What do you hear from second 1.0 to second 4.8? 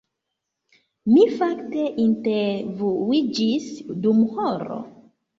Mi fakte intervuiĝis dum horo